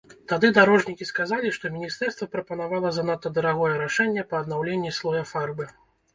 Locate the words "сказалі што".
1.09-1.71